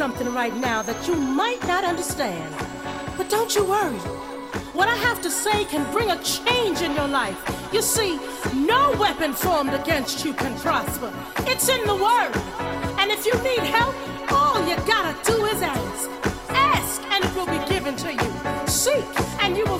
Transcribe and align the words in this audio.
something 0.00 0.32
right 0.32 0.56
now 0.56 0.80
that 0.80 1.06
you 1.06 1.14
might 1.14 1.62
not 1.66 1.84
understand. 1.84 2.54
But 3.18 3.28
don't 3.28 3.54
you 3.54 3.64
worry. 3.66 3.98
What 4.72 4.88
I 4.88 4.94
have 4.94 5.20
to 5.20 5.30
say 5.30 5.66
can 5.66 5.84
bring 5.92 6.10
a 6.10 6.18
change 6.22 6.80
in 6.80 6.94
your 6.94 7.06
life. 7.06 7.38
You 7.70 7.82
see, 7.82 8.18
no 8.54 8.96
weapon 8.98 9.34
formed 9.34 9.74
against 9.74 10.24
you 10.24 10.32
can 10.32 10.58
prosper. 10.58 11.12
It's 11.40 11.68
in 11.68 11.82
the 11.86 11.94
Word. 11.94 12.34
And 12.98 13.10
if 13.10 13.26
you 13.26 13.34
need 13.42 13.64
help, 13.78 13.94
all 14.32 14.66
you 14.66 14.76
gotta 14.86 15.14
do 15.30 15.44
is 15.52 15.60
ask. 15.60 16.10
Ask, 16.48 17.02
and 17.12 17.22
it 17.22 17.34
will 17.36 17.50
be 17.58 17.62
given 17.68 17.94
to 17.96 18.10
you. 18.14 18.30
Seek, 18.66 19.04
and 19.42 19.54
you 19.54 19.66
will 19.66 19.79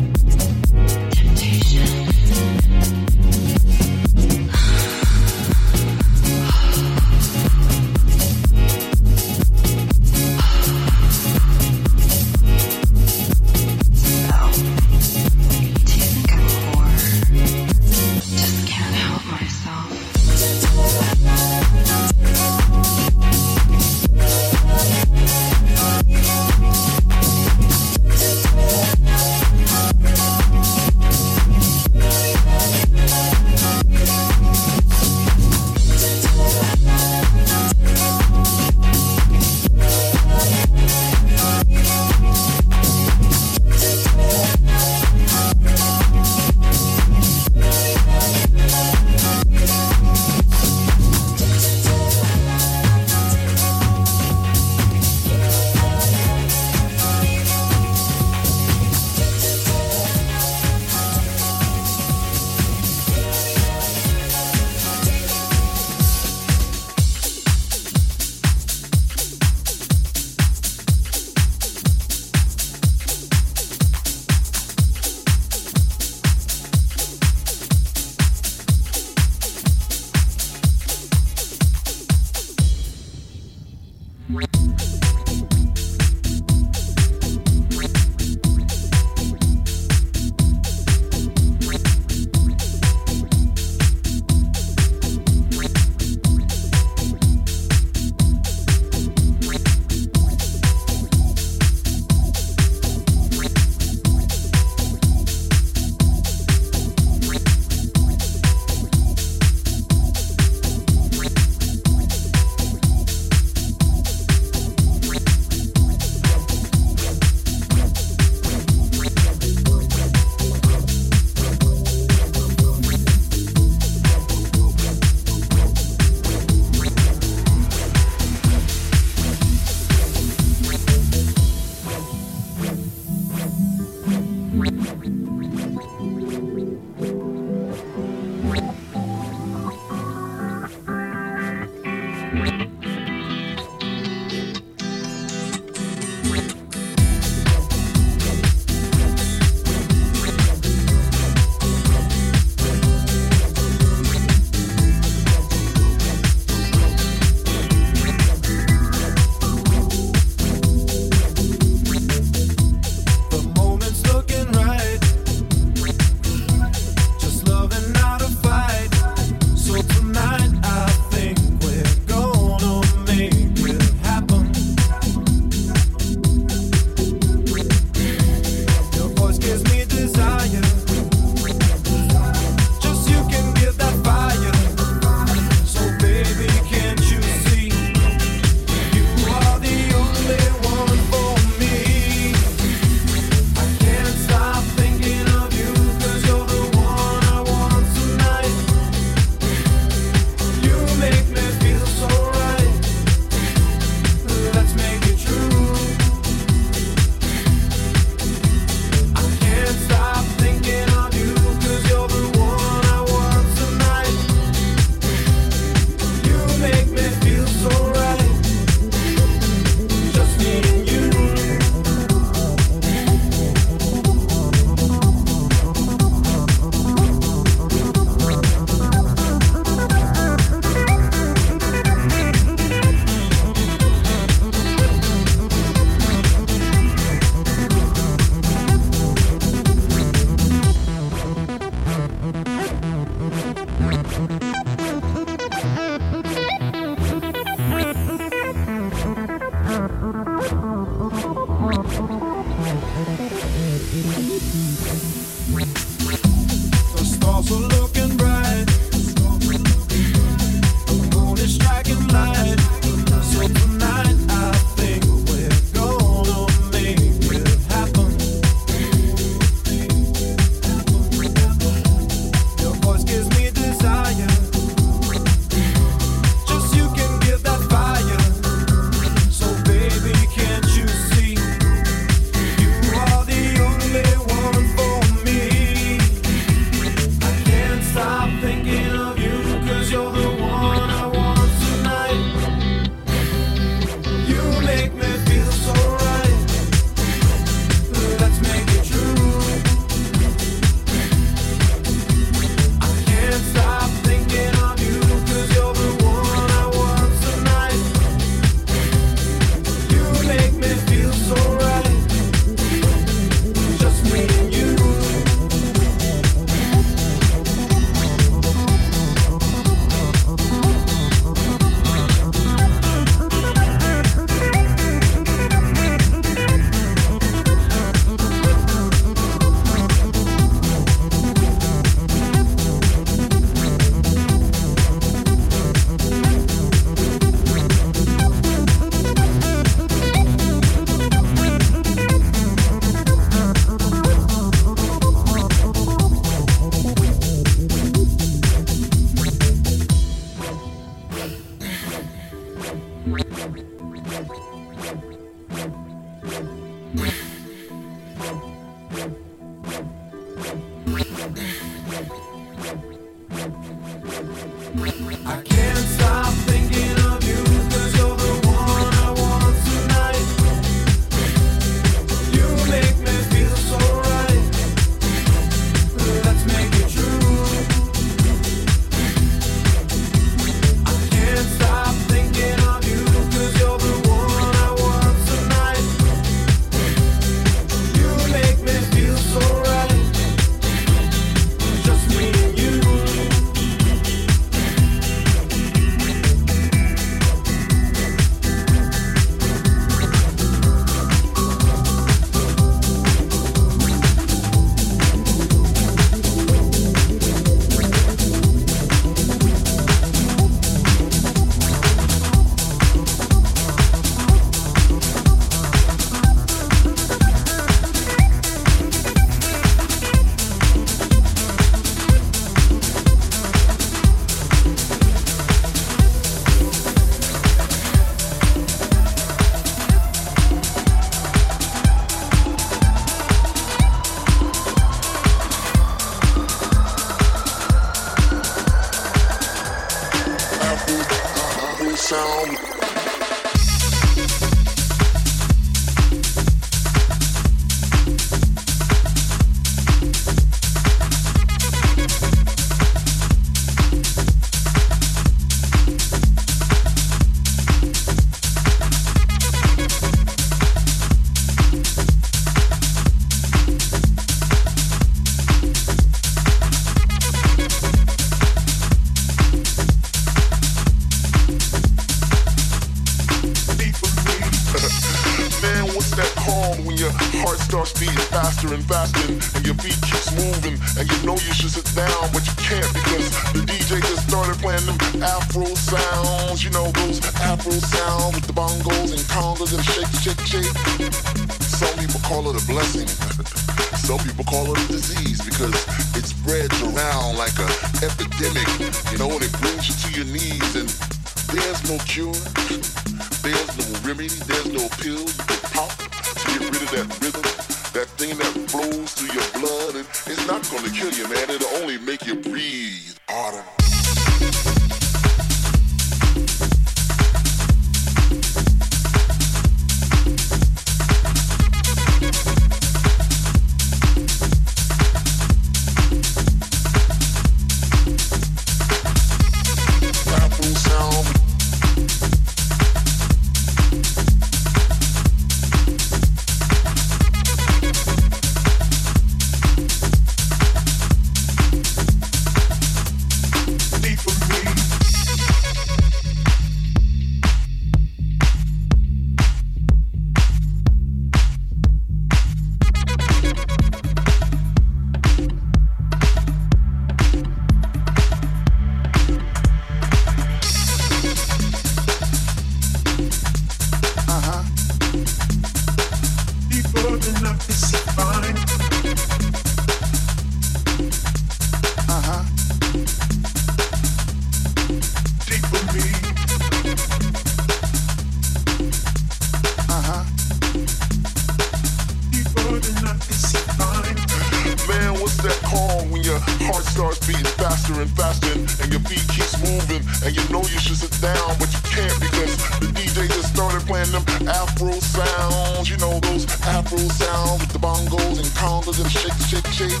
heart 586.66 586.84
starts 586.84 587.20
beating 587.26 587.46
faster 587.56 587.94
and 588.00 588.10
faster, 588.16 588.52
and 588.82 588.88
your 588.92 589.00
feet 589.08 589.24
keeps 589.30 589.56
moving, 589.62 590.02
and 590.24 590.32
you 590.34 590.44
know 590.52 590.62
you 590.66 590.80
should 590.80 590.96
sit 590.96 591.14
down, 591.20 591.56
but 591.58 591.70
you 591.72 591.82
can't 591.86 592.16
because 592.20 592.56
the 592.82 592.90
DJ 592.92 593.28
just 593.28 593.54
started 593.54 593.82
playing 593.86 594.10
them 594.12 594.24
Afro 594.48 594.92
sounds. 595.00 595.88
You 595.88 595.96
know 595.98 596.18
those 596.20 596.44
Afro 596.66 596.98
sounds 596.98 597.60
with 597.62 597.72
the 597.72 597.80
bongos 597.80 598.38
and 598.38 598.50
congas 598.58 599.00
and 599.00 599.10
shake, 599.10 599.38
shake, 599.48 599.68
shake. 599.72 600.00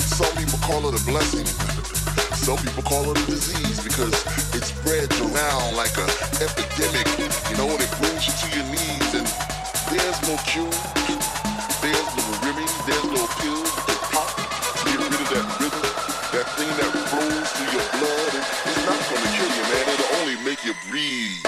Some 0.00 0.34
people 0.36 0.58
call 0.60 0.82
it 0.88 0.94
a 0.98 1.02
blessing. 1.04 1.46
Some 2.34 2.58
people 2.58 2.82
call 2.82 3.10
it 3.10 3.18
a 3.18 3.26
disease 3.26 3.80
because 3.82 4.14
it 4.54 4.64
spreads 4.64 5.20
around 5.20 5.76
like 5.76 5.96
an 5.98 6.10
epidemic. 6.42 7.06
You 7.50 7.56
know, 7.56 7.68
and 7.70 7.80
it 7.80 7.92
brings 8.00 8.26
you 8.26 8.34
to 8.34 8.46
your 8.56 8.66
knees, 8.72 9.12
and 9.14 9.26
there's 9.92 10.18
no 10.26 10.36
cure. 10.44 10.97
Reed. 20.98 21.47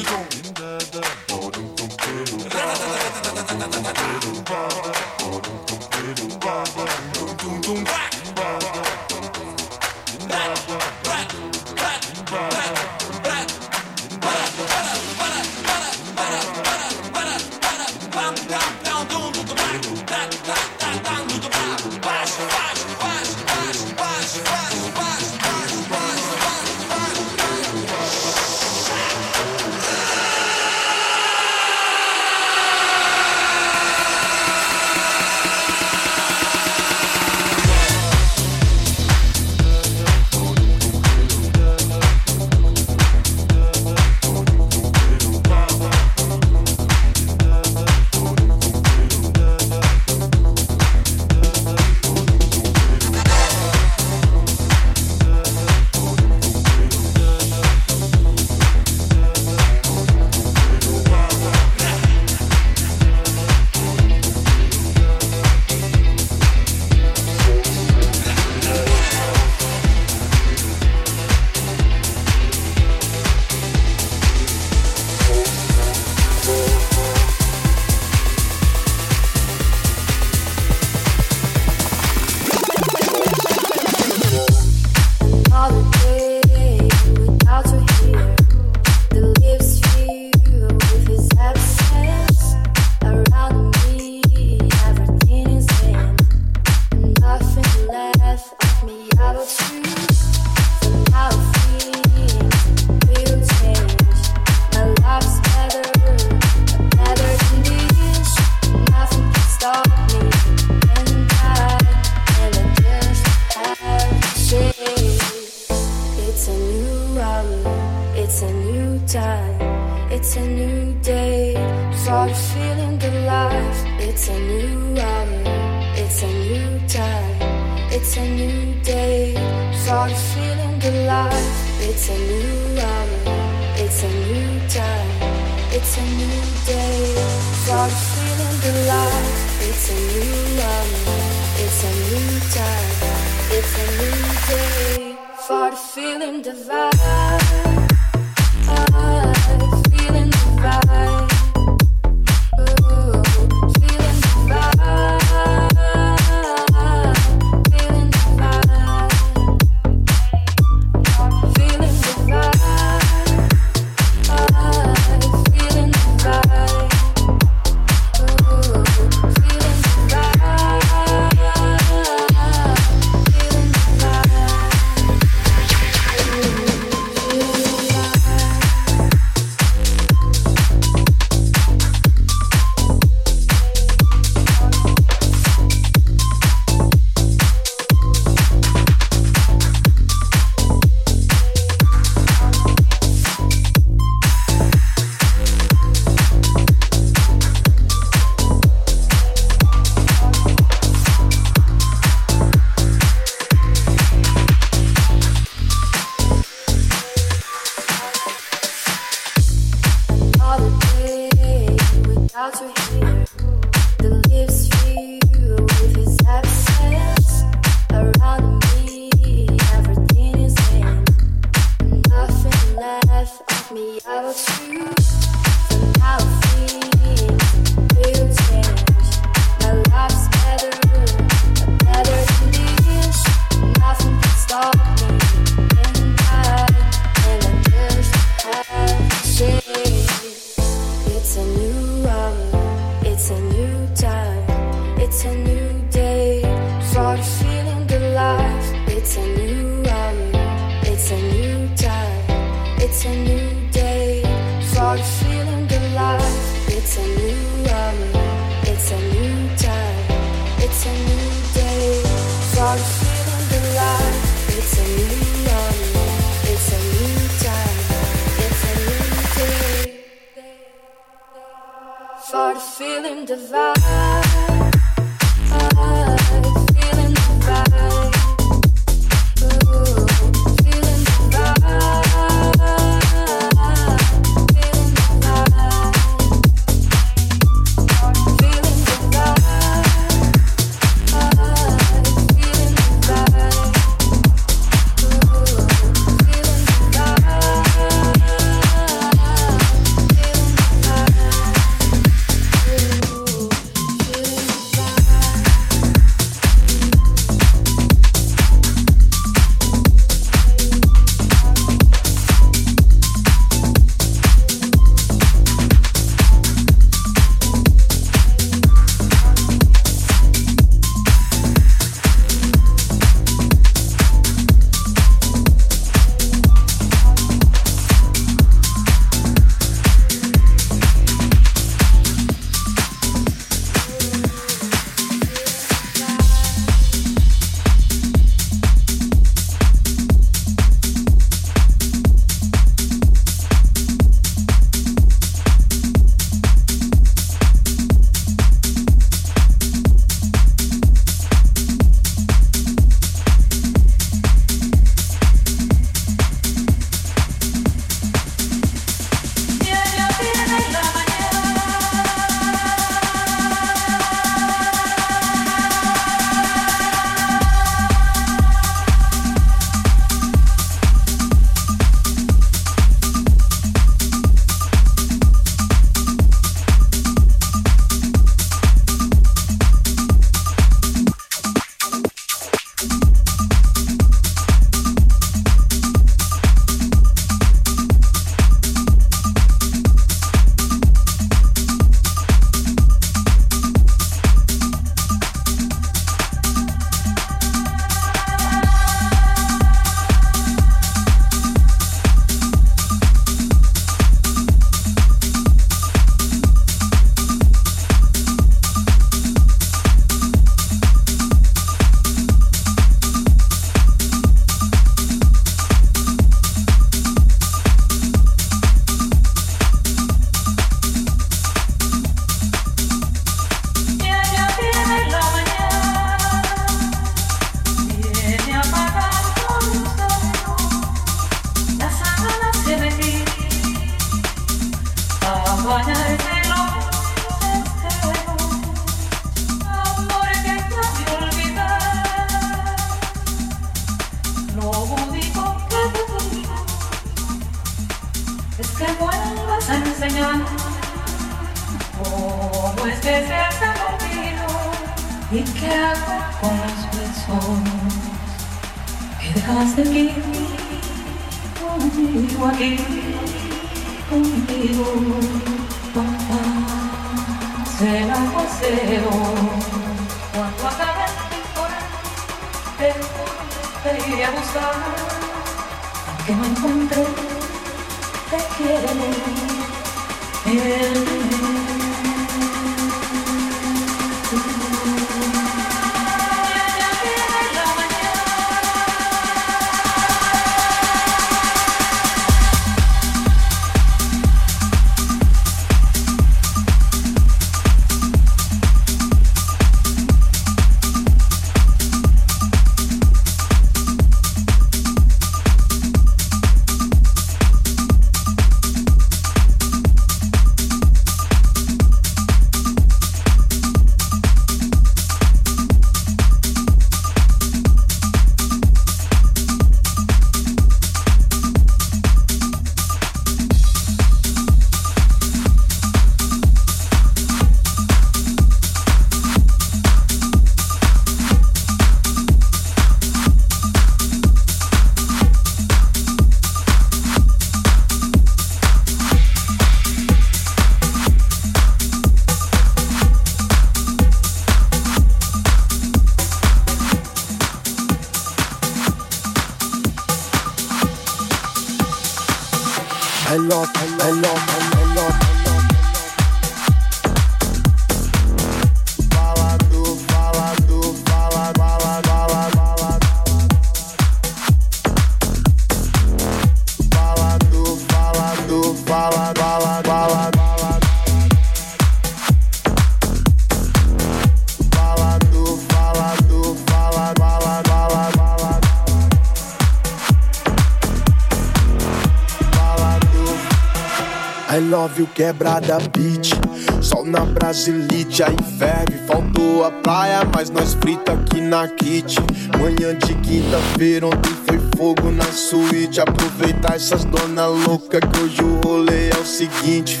Quebrada 585.06 585.78
beat. 585.92 586.32
Sol 586.80 587.04
na 587.04 587.20
Brasilite, 587.20 588.22
aí 588.22 588.36
ferve. 588.58 588.98
Faltou 589.06 589.64
a 589.64 589.70
praia, 589.70 590.20
mas 590.34 590.50
nós 590.50 590.74
frita 590.74 591.12
aqui 591.12 591.40
na 591.40 591.68
kit. 591.68 592.16
Manhã 592.58 592.94
de 592.94 593.14
quinta-feira, 593.16 594.06
ontem 594.06 594.32
foi 594.46 594.60
fogo 594.76 595.10
na 595.10 595.24
suíte. 595.24 596.00
Aproveitar 596.00 596.76
essas 596.76 597.04
dona 597.04 597.46
louca 597.46 598.00
que 598.00 598.20
hoje 598.20 598.42
o 598.42 598.60
rolê 598.64 599.10
é 599.10 599.16
o 599.16 599.24
seguinte. 599.24 600.00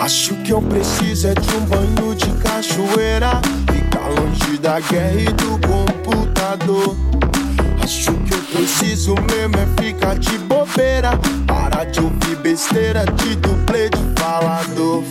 Acho 0.00 0.34
que 0.36 0.52
eu 0.52 0.60
preciso 0.60 1.28
é 1.28 1.34
de 1.34 1.56
um 1.56 1.60
banho 1.66 2.14
de 2.14 2.30
cachoeira. 2.42 3.40
Ficar 3.72 4.08
longe 4.08 4.58
da 4.58 4.80
guerra 4.80 5.20
e 5.20 5.32
do 5.32 5.58
computador. 5.66 6.96
Acho 7.82 8.12
que 8.12 8.34
eu 8.34 8.38
preciso 8.52 9.14
mesmo 9.14 9.56
é 9.56 9.82
ficar 9.82 10.18
de 10.18 10.38
bobeira. 10.38 11.18
De 11.92 12.00
ouvir 12.00 12.36
besteira 12.36 13.04
de 13.04 13.36
dublê 13.36 13.90
de 13.90 14.20
falador. 14.20 15.04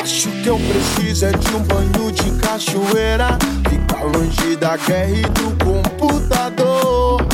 Acho 0.00 0.28
que 0.42 0.48
eu 0.48 0.58
preciso 0.58 1.24
é 1.24 1.32
de 1.32 1.56
um 1.56 1.62
banho 1.62 2.12
de 2.12 2.30
cachoeira. 2.32 3.38
Ficar 3.68 4.04
longe 4.04 4.54
da 4.56 4.76
guerra 4.76 5.10
e 5.10 5.22
do 5.22 5.64
computador. 5.64 7.26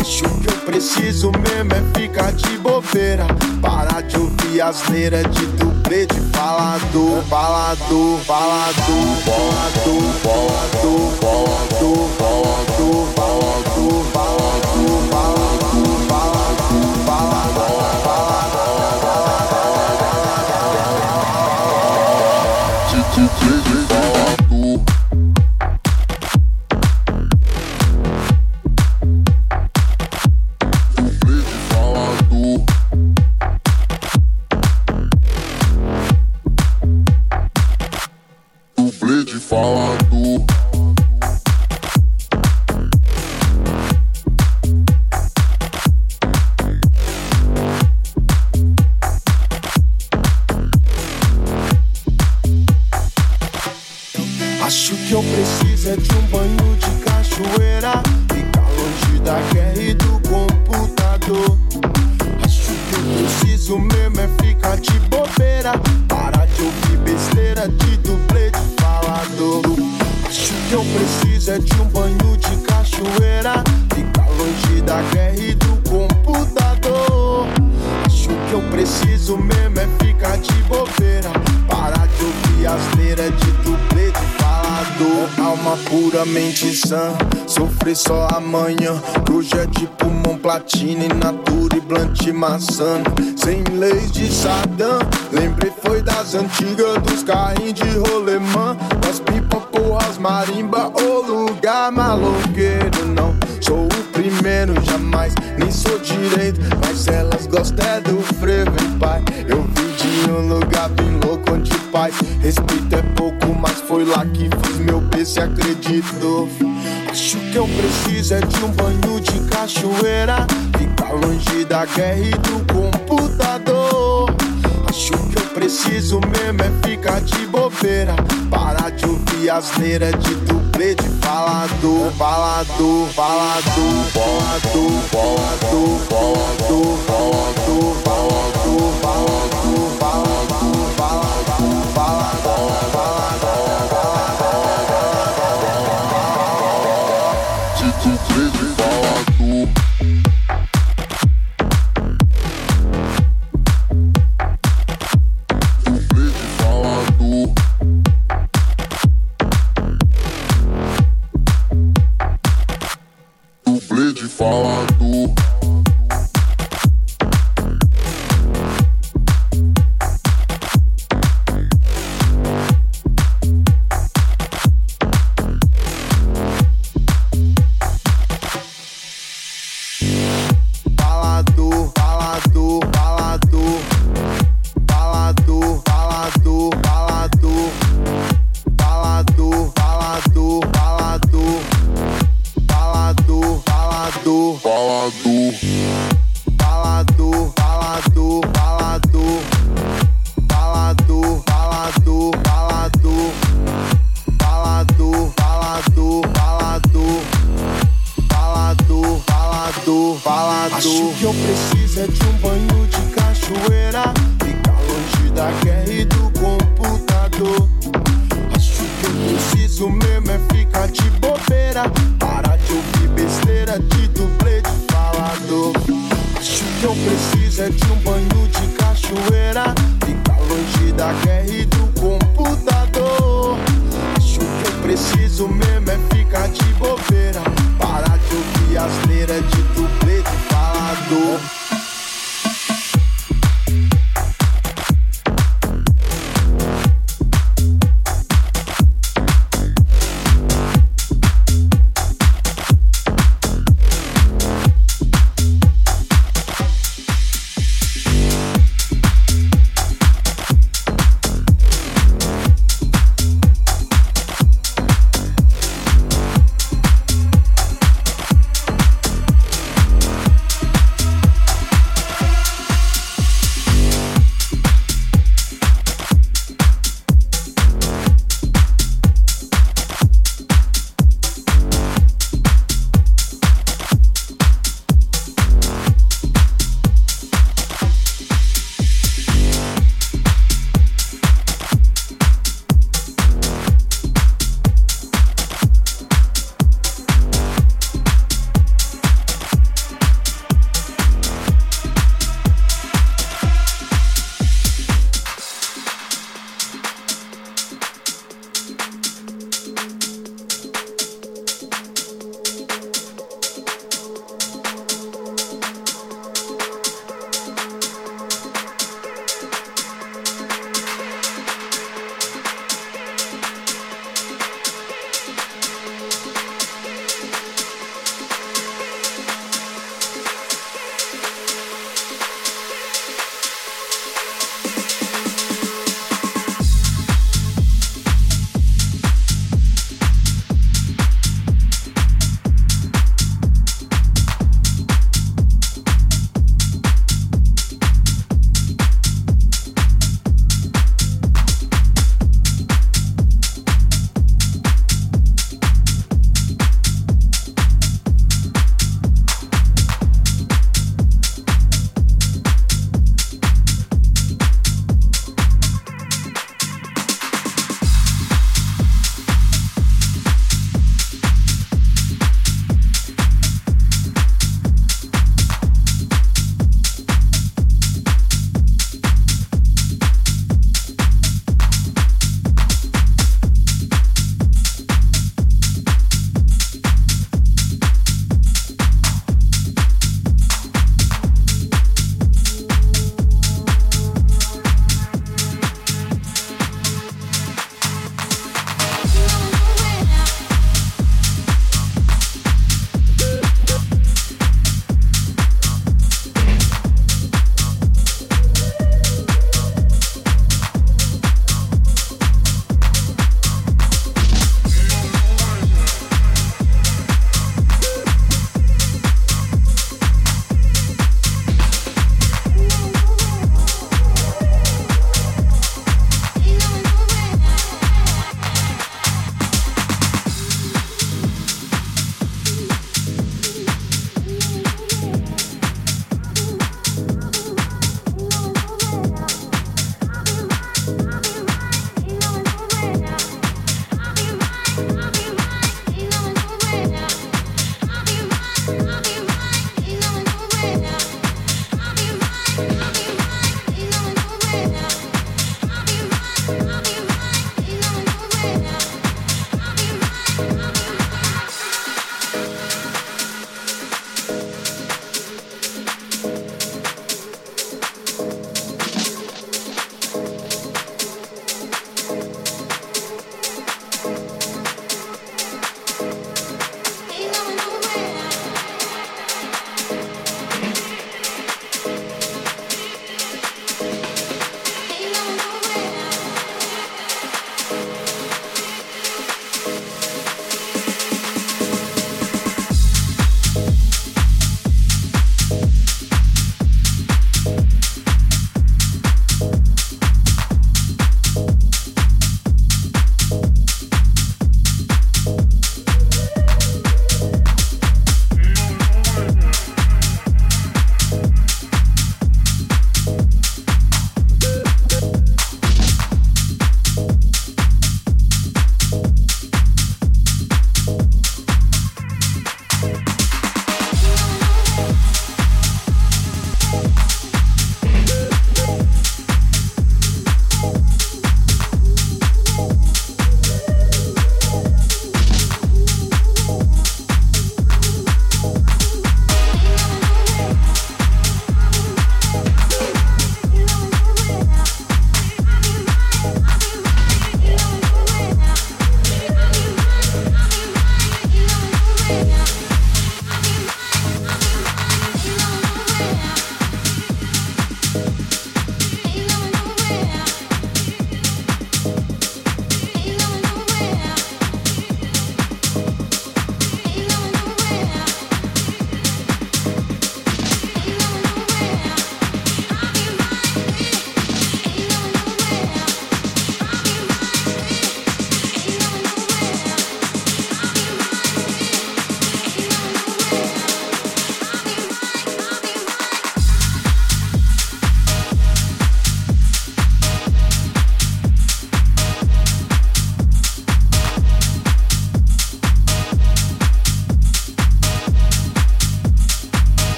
Acho 0.00 0.24
que 0.24 0.48
eu 0.48 0.58
preciso 0.64 1.30
mesmo 1.32 1.72
é 1.74 2.00
ficar 2.00 2.32
de 2.32 2.56
bobeira. 2.58 3.26
Parar 3.60 4.02
de 4.02 4.16
ouvir 4.16 4.62
asneira 4.62 5.22
de 5.22 5.46
dublê 5.46 6.06
de 6.06 6.20
falador. 6.32 7.22
Falador, 7.28 8.18
falador, 8.24 8.74
falador, 9.24 10.02
falador, 10.22 11.10
falador, 11.20 12.08
falador, 12.08 12.08
falador, 12.18 13.06
falador, 13.14 13.59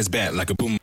ass 0.00 0.08
bad 0.08 0.34
like 0.34 0.50
a 0.50 0.54
boom. 0.54 0.79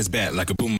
ass 0.00 0.08
bad 0.08 0.34
like 0.34 0.48
a 0.50 0.54
boom. 0.54 0.79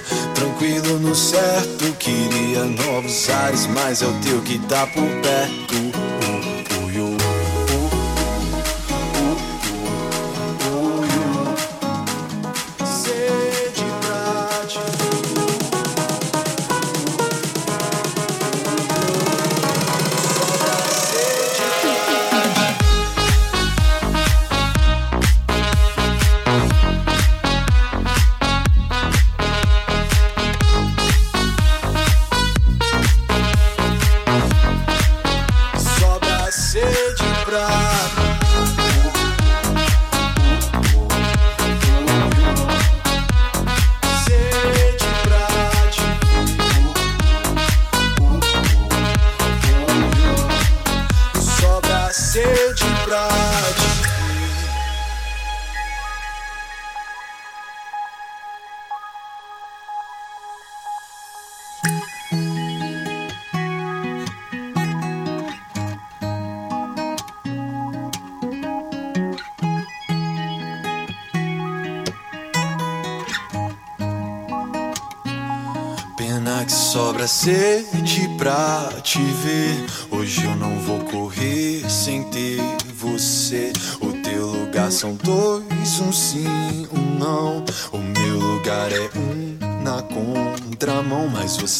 Tranquilo 0.41 0.97
no 0.97 1.13
certo, 1.13 1.93
queria 1.99 2.65
novos 2.65 3.29
ares, 3.29 3.67
mas 3.67 4.01
é 4.01 4.07
o 4.07 4.13
teu 4.21 4.41
que 4.41 4.57
tá 4.57 4.87
por 4.87 5.07
perto. 5.21 6.00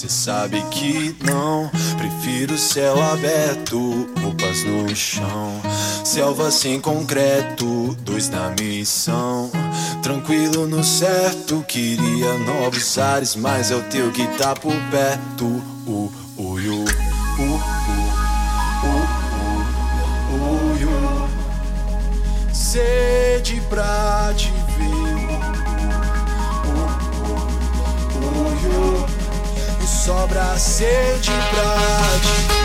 Você 0.02 0.10
sabe 0.10 0.60
que 0.72 1.16
não. 1.24 1.70
Prefiro 1.98 2.58
céu 2.58 3.00
aberto, 3.00 4.10
roupas 4.20 4.64
no 4.64 4.96
chão. 4.96 5.62
Selva 6.04 6.50
sem 6.50 6.82
concreto, 6.82 7.96
dois 8.02 8.28
na 8.28 8.50
missão. 8.50 9.52
Tranquilo 10.02 10.66
no 10.66 10.84
certo, 10.84 11.64
queria 11.68 12.36
novos 12.40 12.98
ares, 12.98 13.36
mas 13.36 13.70
é 13.70 13.76
o 13.76 13.84
teu 13.84 14.12
que 14.12 14.26
tá 14.38 14.56
por 14.56 14.74
perto. 14.90 15.46
Uh, 15.46 16.12
uh, 16.36 16.42
uh, 16.42 16.58
uh, 16.58 16.86
uh, 17.38 17.62
uh, 18.84 19.06
uh, 20.32 20.88
uh. 20.88 21.30
Sede 22.52 23.62
pra 23.70 24.34
te 24.36 24.52
Sobra 30.04 30.58
sede 30.58 31.32
pra 31.52 31.76
te 32.56 32.61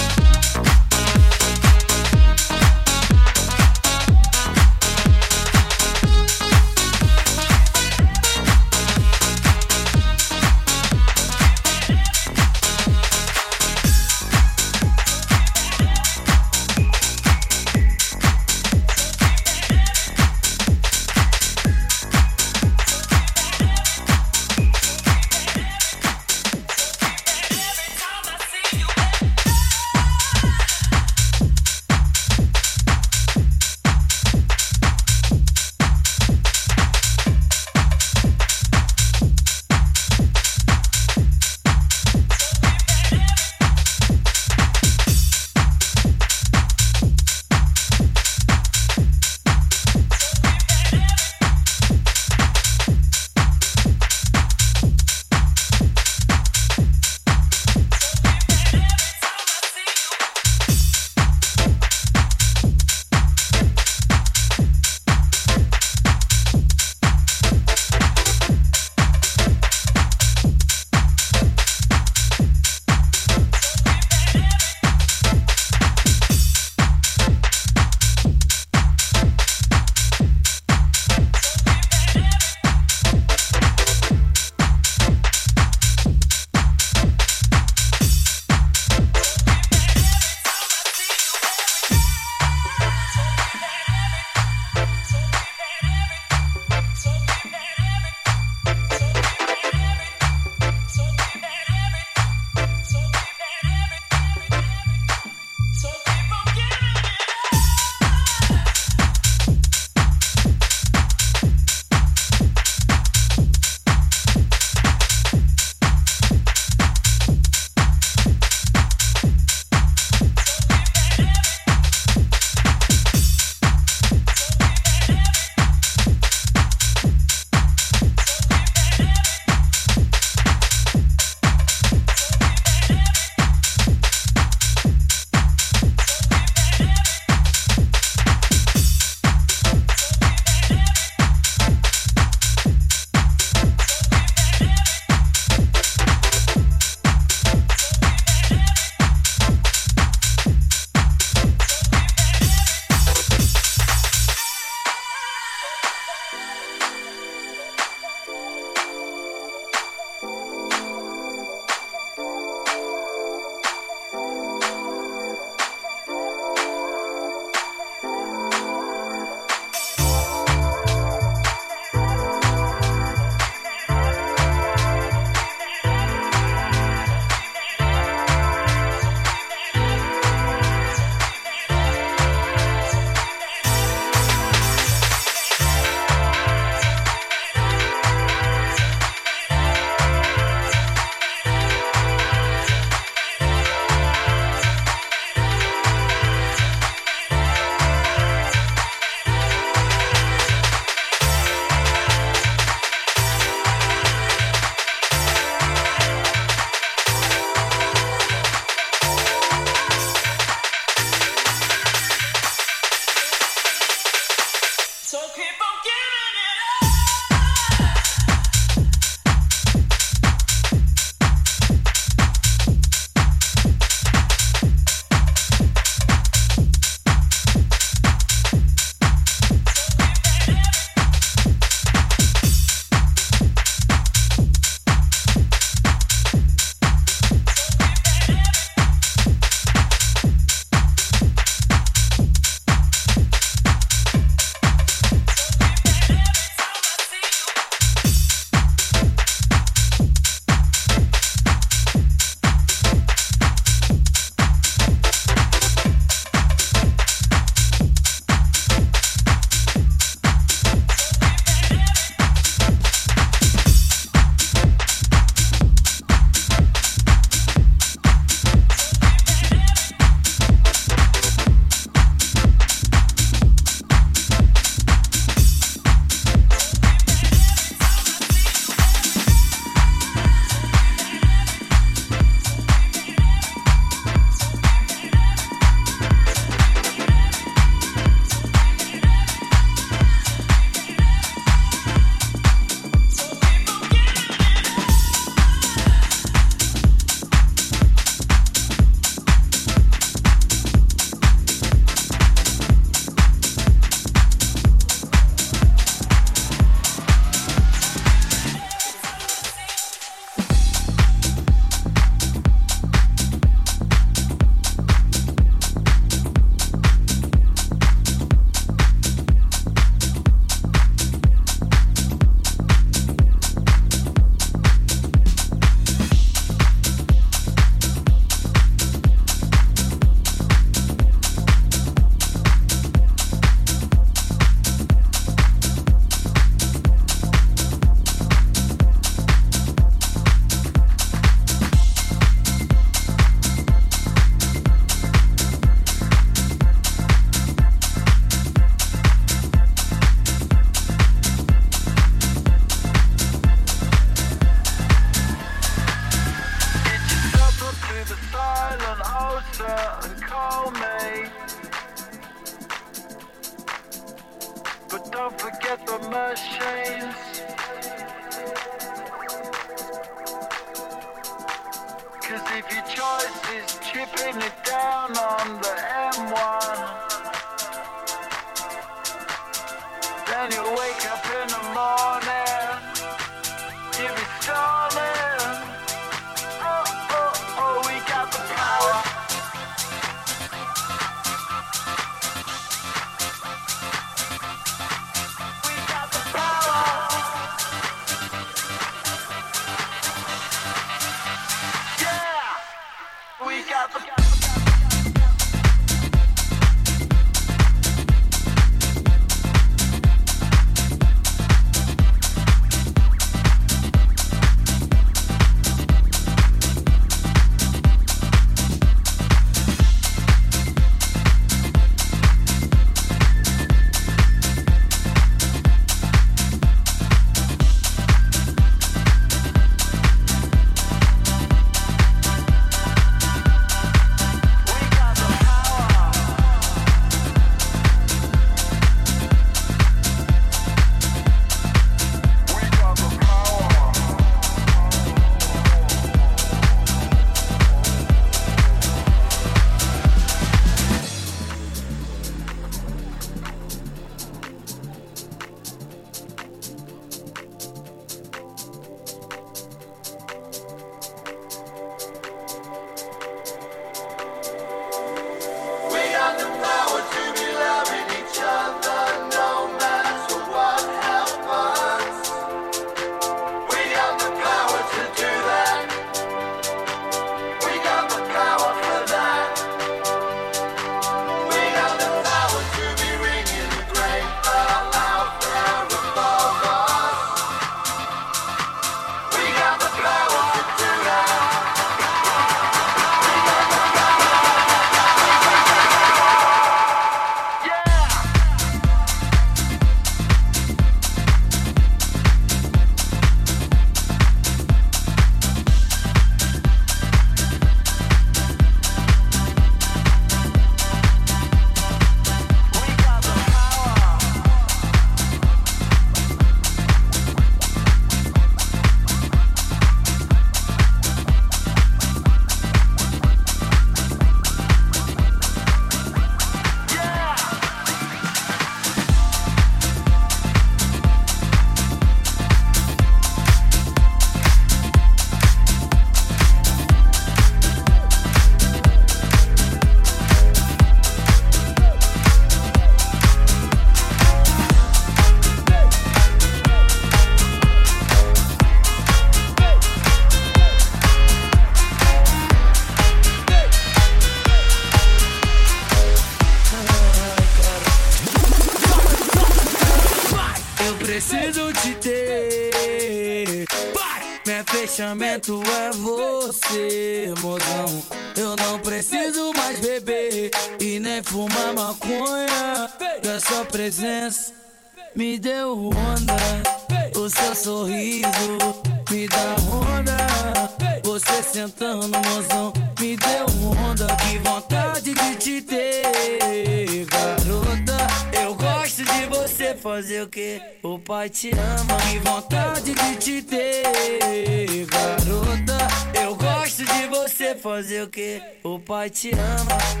te 591.31 591.49
ama. 591.51 591.97
e 592.13 592.19
vontade 592.19 592.93
de 592.93 593.15
te 593.15 593.41
ter, 593.41 594.85
garota. 594.85 595.87
Eu 596.21 596.35
gosto 596.35 596.83
de 596.83 597.07
você 597.07 597.55
fazer 597.55 598.03
o 598.03 598.09
que? 598.09 598.41
O 598.63 598.77
pai 598.77 599.09
te 599.09 599.31
ama. 599.31 600.00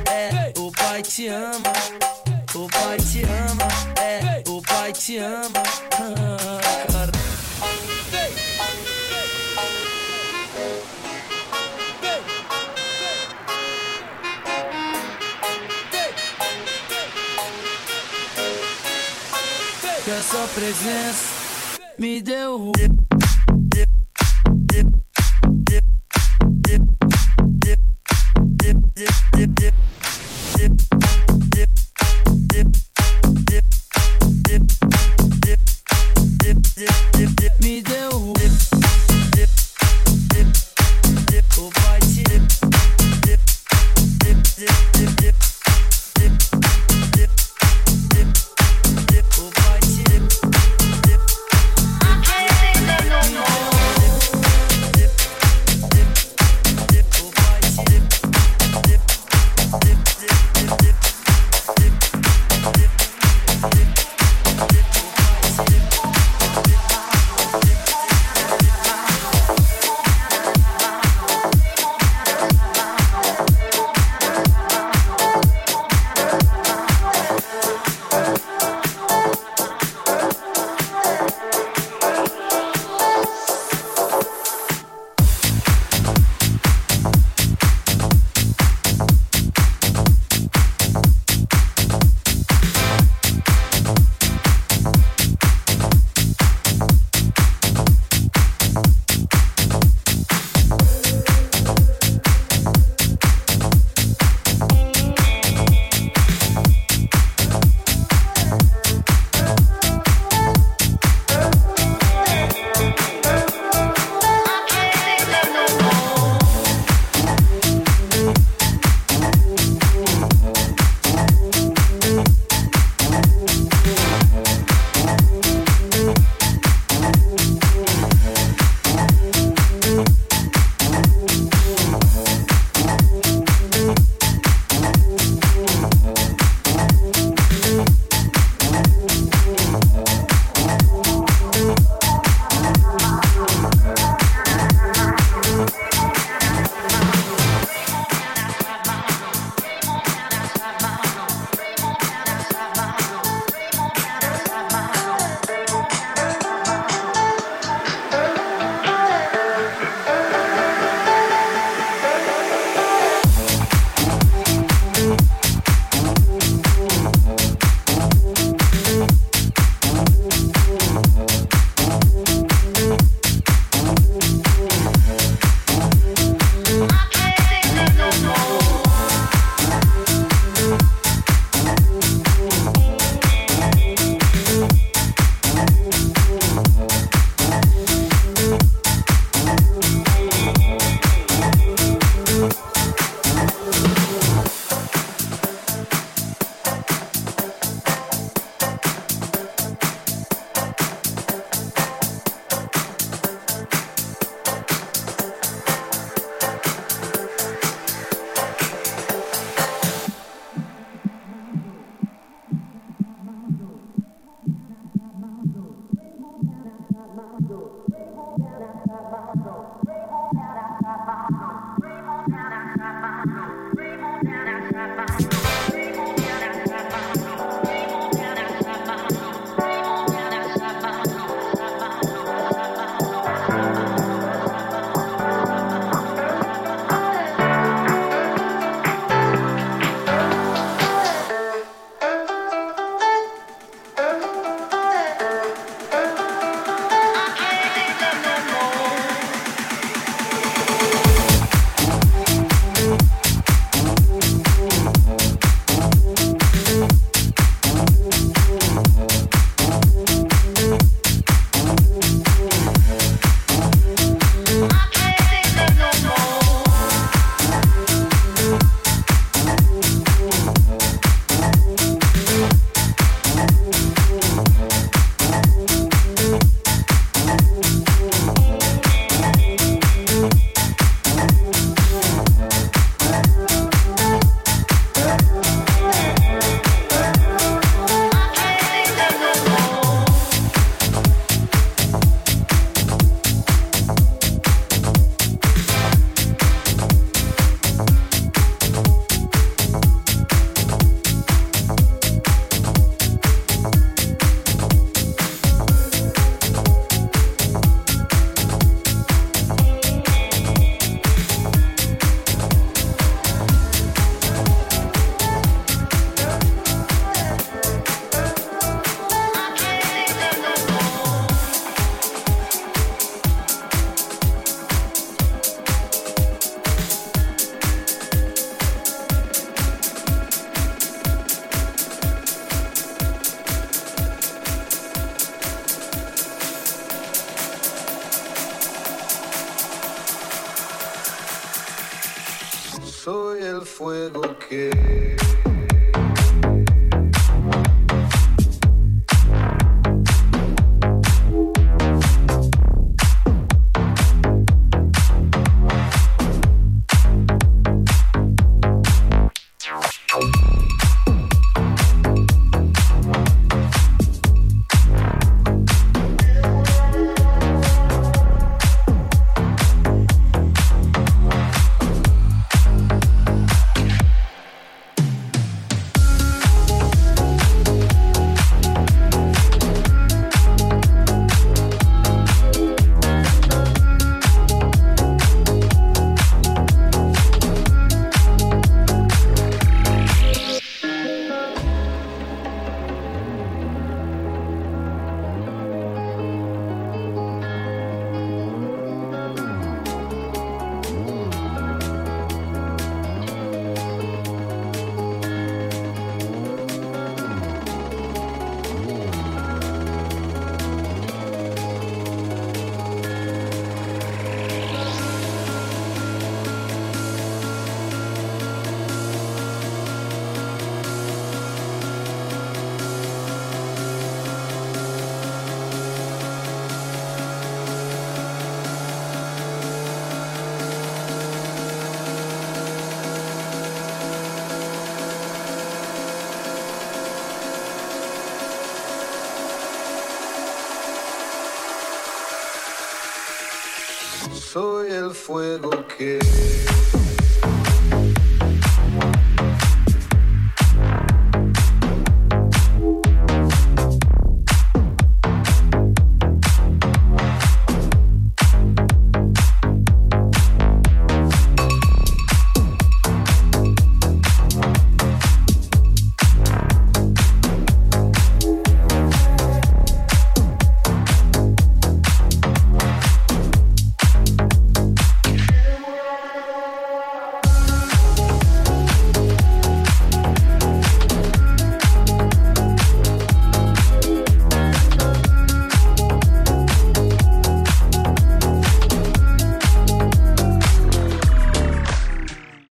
Fuego 445.13 445.69
que 445.97 446.19